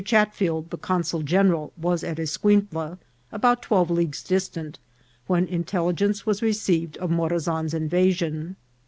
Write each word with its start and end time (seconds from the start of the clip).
Chatfield, 0.03 0.71
the 0.71 0.79
consul 0.79 1.21
general, 1.21 1.73
was 1.77 2.03
at 2.03 2.17
Escuintla, 2.17 2.97
about 3.31 3.61
twelve 3.61 3.91
leagues 3.91 4.23
distant, 4.23 4.79
when 5.27 5.45
intelligence 5.45 6.25
was 6.25 6.41
received 6.41 6.97
of 6.97 7.11
Morazan's 7.11 7.75
invasion. 7.75 8.55